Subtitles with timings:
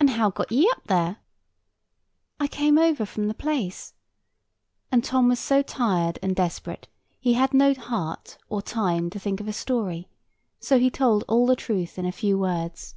[0.00, 1.18] "And how got ye up there?"
[2.40, 3.94] "I came over from the Place;"
[4.90, 6.88] and Tom was so tired and desperate
[7.20, 10.08] he had no heart or time to think of a story,
[10.58, 12.96] so he told all the truth in a few words.